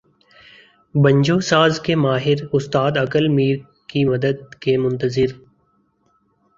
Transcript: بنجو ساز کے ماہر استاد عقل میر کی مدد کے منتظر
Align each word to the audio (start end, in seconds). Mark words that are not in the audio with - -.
بنجو 0.95 1.39
ساز 1.49 1.79
کے 1.79 1.95
ماہر 1.95 2.37
استاد 2.53 2.93
عقل 2.97 3.27
میر 3.35 3.57
کی 3.89 4.03
مدد 4.05 4.53
کے 4.61 4.77
منتظر 4.77 5.29